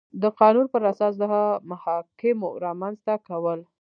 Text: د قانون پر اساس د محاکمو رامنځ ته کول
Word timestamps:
د 0.21 0.23
قانون 0.39 0.65
پر 0.73 0.81
اساس 0.91 1.13
د 1.19 1.23
محاکمو 1.69 2.49
رامنځ 2.65 2.97
ته 3.05 3.13
کول 3.27 3.59